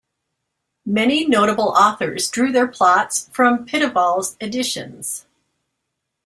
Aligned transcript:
Many 0.83 1.27
notable 1.27 1.69
authors 1.77 2.27
drew 2.31 2.51
their 2.51 2.67
plots 2.67 3.29
from 3.31 3.67
Pitaval's 3.67 4.35
editions. 4.41 5.27